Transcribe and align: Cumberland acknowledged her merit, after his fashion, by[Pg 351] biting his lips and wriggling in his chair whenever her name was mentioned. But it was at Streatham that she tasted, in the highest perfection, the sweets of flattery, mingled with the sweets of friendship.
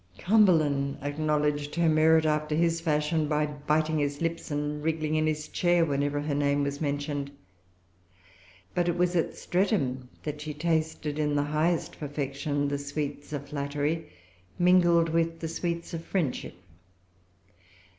Cumberland 0.17 0.97
acknowledged 1.03 1.75
her 1.75 1.87
merit, 1.87 2.25
after 2.25 2.55
his 2.55 2.81
fashion, 2.81 3.27
by[Pg 3.29 3.35
351] 3.67 3.67
biting 3.67 3.99
his 3.99 4.19
lips 4.19 4.49
and 4.49 4.83
wriggling 4.83 5.13
in 5.13 5.27
his 5.27 5.47
chair 5.47 5.85
whenever 5.85 6.19
her 6.21 6.33
name 6.33 6.63
was 6.63 6.81
mentioned. 6.81 7.29
But 8.73 8.89
it 8.89 8.97
was 8.97 9.15
at 9.15 9.37
Streatham 9.37 10.09
that 10.23 10.41
she 10.41 10.55
tasted, 10.55 11.19
in 11.19 11.35
the 11.35 11.43
highest 11.43 11.99
perfection, 11.99 12.67
the 12.67 12.79
sweets 12.79 13.31
of 13.31 13.49
flattery, 13.49 14.09
mingled 14.57 15.09
with 15.09 15.39
the 15.39 15.47
sweets 15.47 15.93
of 15.93 16.03
friendship. 16.03 16.55